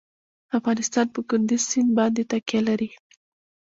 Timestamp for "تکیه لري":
2.31-2.89